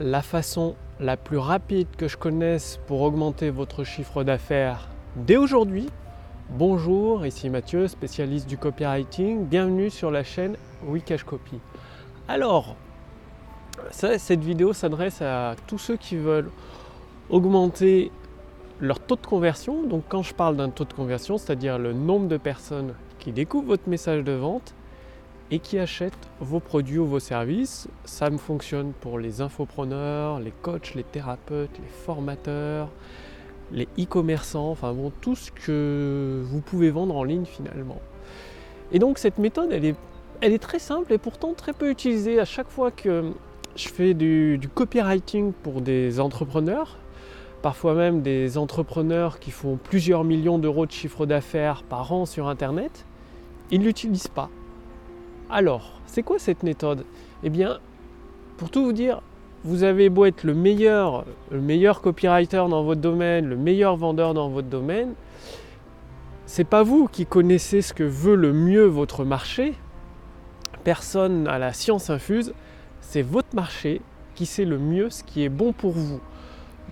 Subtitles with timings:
[0.00, 5.88] la façon la plus rapide que je connaisse pour augmenter votre chiffre d'affaires dès aujourd'hui.
[6.50, 9.44] Bonjour, ici Mathieu, spécialiste du copywriting.
[9.46, 10.56] Bienvenue sur la chaîne
[10.86, 11.58] Wikash Copy.
[12.28, 12.76] Alors,
[13.90, 16.50] cette vidéo s'adresse à tous ceux qui veulent
[17.28, 18.12] augmenter
[18.80, 19.82] leur taux de conversion.
[19.82, 23.66] Donc quand je parle d'un taux de conversion, c'est-à-dire le nombre de personnes qui découvrent
[23.68, 24.74] votre message de vente
[25.50, 27.88] et qui achètent vos produits ou vos services.
[28.04, 32.88] Ça me fonctionne pour les infopreneurs, les coachs, les thérapeutes, les formateurs,
[33.72, 38.00] les e-commerçants, enfin bon, tout ce que vous pouvez vendre en ligne finalement.
[38.92, 39.96] Et donc cette méthode, elle est,
[40.40, 42.40] elle est très simple et pourtant très peu utilisée.
[42.40, 43.32] À chaque fois que
[43.76, 46.98] je fais du, du copywriting pour des entrepreneurs,
[47.62, 52.48] parfois même des entrepreneurs qui font plusieurs millions d'euros de chiffre d'affaires par an sur
[52.48, 53.04] Internet,
[53.70, 54.48] ils ne l'utilisent pas.
[55.50, 57.06] Alors, c'est quoi cette méthode?
[57.42, 57.78] Eh bien,
[58.58, 59.22] pour tout vous dire,
[59.64, 64.34] vous avez beau être le meilleur, le meilleur copywriter dans votre domaine, le meilleur vendeur
[64.34, 65.14] dans votre domaine,
[66.44, 69.72] c'est pas vous qui connaissez ce que veut le mieux votre marché.
[70.84, 72.52] Personne n'a la science infuse,
[73.00, 74.02] c'est votre marché
[74.34, 76.20] qui sait le mieux ce qui est bon pour vous.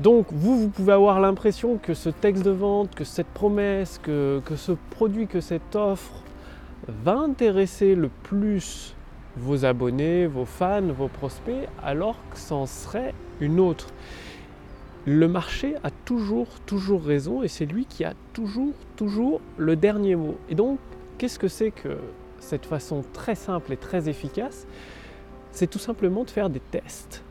[0.00, 4.40] Donc vous, vous pouvez avoir l'impression que ce texte de vente, que cette promesse, que,
[4.46, 6.22] que ce produit, que cette offre
[6.88, 8.94] va intéresser le plus
[9.36, 13.88] vos abonnés, vos fans, vos prospects, alors que c'en serait une autre.
[15.04, 20.16] Le marché a toujours, toujours raison et c'est lui qui a toujours, toujours le dernier
[20.16, 20.36] mot.
[20.48, 20.78] Et donc,
[21.18, 21.98] qu'est-ce que c'est que
[22.38, 24.66] cette façon très simple et très efficace?
[25.52, 27.22] C'est tout simplement de faire des tests,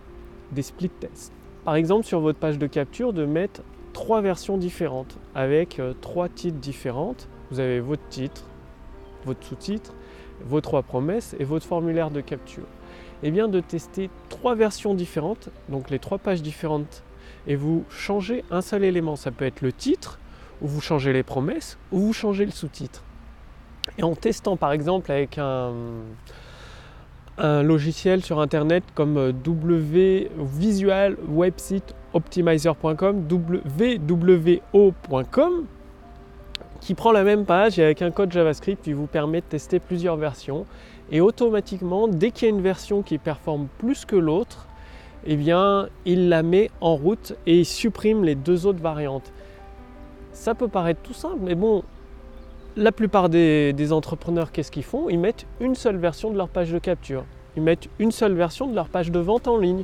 [0.52, 1.34] des split tests.
[1.66, 3.62] Par exemple, sur votre page de capture, de mettre
[3.92, 7.28] trois versions différentes avec euh, trois titres différentes.
[7.52, 8.46] Vous avez votre titre,
[9.26, 9.94] votre sous-titre,
[10.46, 12.66] vos trois promesses et votre formulaire de capture.
[13.24, 17.04] Et eh bien de tester trois versions différentes, donc les trois pages différentes,
[17.48, 19.16] et vous changez un seul élément.
[19.16, 20.20] Ça peut être le titre,
[20.62, 23.04] ou vous changez les promesses, ou vous changez le sous-titre.
[23.98, 25.74] Et en testant par exemple avec un,
[27.38, 30.30] logiciel sur internet comme w
[32.14, 33.28] Optimizer.com,
[34.10, 35.66] wwo.com,
[36.82, 39.80] qui prend la même page et avec un code JavaScript qui vous permet de tester
[39.80, 40.66] plusieurs versions.
[41.12, 44.68] Et automatiquement, dès qu'il y a une version qui performe plus que l'autre,
[45.26, 49.32] eh bien, il la met en route et il supprime les deux autres variantes.
[50.32, 51.84] Ça peut paraître tout simple, mais bon,
[52.76, 55.10] la plupart des, des entrepreneurs, qu'est-ce qu'ils font?
[55.10, 57.24] Ils mettent une seule version de leur page de capture.
[57.56, 59.84] Ils mettent une seule version de leur page de vente en ligne.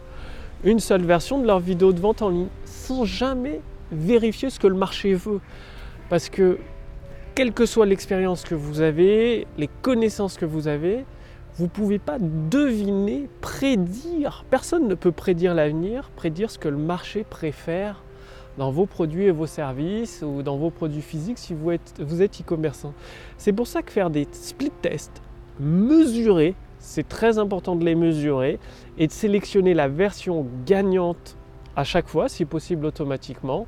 [0.64, 2.48] Une seule version de leur vidéo de vente en ligne.
[2.66, 5.40] Sans jamais vérifier ce que le marché veut.
[6.10, 6.58] Parce que
[7.36, 11.06] quelle que soit l'expérience que vous avez, les connaissances que vous avez,
[11.56, 14.46] vous ne pouvez pas deviner, prédire.
[14.50, 18.04] Personne ne peut prédire l'avenir, prédire ce que le marché préfère
[18.58, 22.94] dans vos produits et vos services ou dans vos produits physiques si vous êtes, e-commerçant.
[23.38, 25.22] C'est pour ça que faire des split tests
[25.60, 28.60] mesurés, c'est très important de les mesurer
[28.98, 31.38] et de sélectionner la version gagnante
[31.76, 33.68] à chaque fois, si possible automatiquement.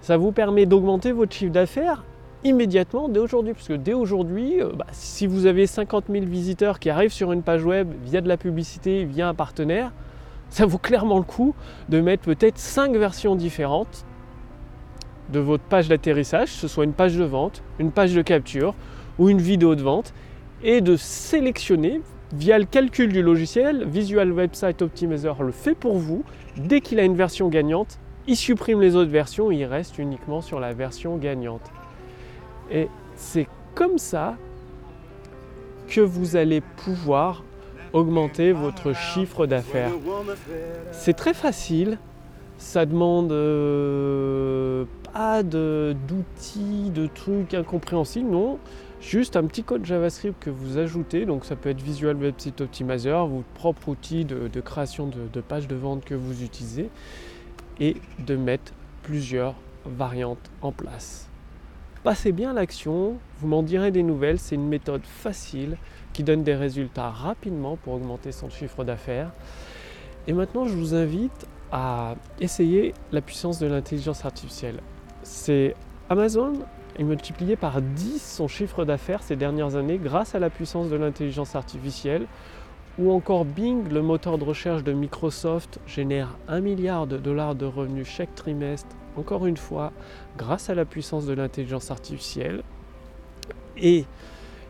[0.00, 2.04] Ça vous permet d'augmenter votre chiffre d'affaires
[2.44, 3.54] immédiatement dès aujourd'hui.
[3.54, 7.32] Parce que dès aujourd'hui, euh, bah, si vous avez 50 000 visiteurs qui arrivent sur
[7.32, 9.92] une page web via de la publicité, via un partenaire,
[10.48, 11.54] ça vaut clairement le coup
[11.88, 14.04] de mettre peut-être 5 versions différentes
[15.32, 18.74] de votre page d'atterrissage, ce soit une page de vente, une page de capture
[19.18, 20.12] ou une vidéo de vente,
[20.62, 22.00] et de sélectionner
[22.32, 26.24] via le calcul du logiciel, Visual Website Optimizer le fait pour vous.
[26.56, 30.60] Dès qu'il a une version gagnante, il supprime les autres versions, il reste uniquement sur
[30.60, 31.70] la version gagnante.
[32.70, 34.36] Et c'est comme ça
[35.88, 37.42] que vous allez pouvoir
[37.92, 39.90] augmenter votre chiffre d'affaires.
[40.92, 41.98] C'est très facile,
[42.58, 48.58] ça demande euh, pas d'outils, de, trucs incompréhensibles, non.
[49.00, 53.26] Juste un petit code JavaScript que vous ajoutez, donc ça peut être Visual Website Optimizer,
[53.26, 56.90] votre propre outil de, création de, de pages de vente que vous utilisez,
[57.80, 59.54] et de mettre plusieurs
[59.86, 61.29] variantes en place.
[62.02, 65.76] Passez bien l'action, vous m'en direz des nouvelles, c'est une méthode facile
[66.14, 69.30] qui donne des résultats rapidement pour augmenter son chiffre d'affaires.
[70.26, 74.80] Et maintenant, je vous invite à essayer la puissance de l'intelligence artificielle.
[75.24, 75.74] C'est
[76.08, 76.54] Amazon
[76.98, 80.96] a multiplié par 10 son chiffre d'affaires ces dernières années grâce à la puissance de
[80.96, 82.26] l'intelligence artificielle.
[82.98, 87.66] Ou encore Bing, le moteur de recherche de Microsoft, génère 1 milliard de dollars de
[87.66, 89.92] revenus chaque trimestre encore une fois,
[90.36, 92.62] grâce à la puissance de l'intelligence artificielle.
[93.76, 94.04] Et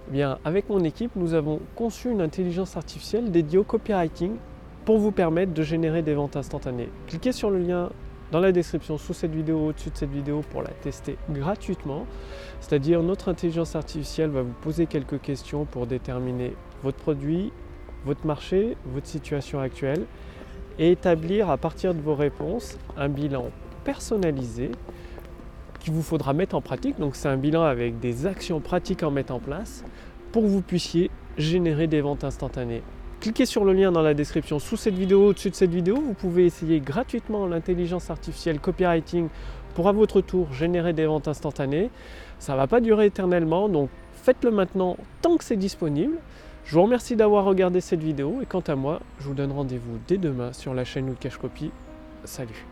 [0.09, 4.37] eh bien, avec mon équipe, nous avons conçu une intelligence artificielle dédiée au copywriting
[4.85, 6.89] pour vous permettre de générer des ventes instantanées.
[7.07, 7.91] Cliquez sur le lien
[8.33, 12.07] dans la description sous cette vidéo, au-dessus de cette vidéo pour la tester gratuitement.
[12.61, 17.53] C'est-à-dire notre intelligence artificielle va vous poser quelques questions pour déterminer votre produit,
[18.05, 20.07] votre marché, votre situation actuelle
[20.79, 23.51] et établir à partir de vos réponses un bilan
[23.85, 24.71] personnalisé
[25.81, 26.99] qu'il vous faudra mettre en pratique.
[26.99, 29.85] Donc c'est un bilan avec des actions pratiques à mettre en place
[30.32, 32.82] pour que vous puissiez générer des ventes instantanées.
[33.21, 35.97] Cliquez sur le lien dans la description sous cette vidéo, au-dessus de cette vidéo.
[35.97, 39.29] Vous pouvez essayer gratuitement l'intelligence artificielle copywriting
[39.75, 41.91] pour à votre tour générer des ventes instantanées.
[42.38, 46.17] Ça ne va pas durer éternellement, donc faites-le maintenant tant que c'est disponible.
[46.65, 49.99] Je vous remercie d'avoir regardé cette vidéo et quant à moi, je vous donne rendez-vous
[50.09, 51.71] dès demain sur la chaîne Cash Copy.
[52.25, 52.69] Salut